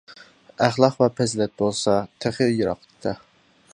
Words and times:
ئەخلاق 0.67 0.95
ۋە 1.01 1.09
پەزىلەت 1.19 1.53
بولسا 1.63 1.99
تېخى 2.25 2.49
يىراقتا. 2.51 3.15